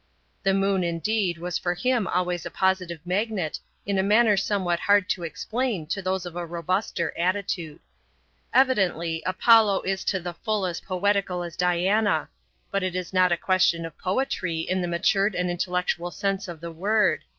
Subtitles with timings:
[0.41, 5.07] The moon, indeed, was for him always a positive magnet in a manner somewhat hard
[5.09, 7.79] to explain to those of a robuster attitude.
[8.51, 12.29] Evidently, Apollo is to the full as poetical as Diana;
[12.71, 16.61] but it is not a question of poetry in the matured and intellectual sense of
[16.61, 17.23] the word.